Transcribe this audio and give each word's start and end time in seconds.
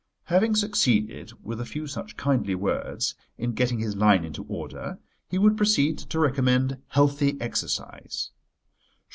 Having 0.33 0.55
succeeded, 0.55 1.31
with 1.43 1.61
a 1.61 1.63
few 1.65 1.85
such 1.85 2.17
kindly 2.17 2.55
words, 2.55 3.13
in 3.37 3.51
getting 3.53 3.77
his 3.77 3.95
line 3.95 4.25
into 4.25 4.43
order, 4.45 4.97
he 5.29 5.37
would 5.37 5.55
proceed 5.55 5.99
to 5.99 6.17
recommend 6.17 6.81
healthy 6.87 7.39
exercise. 7.39 8.31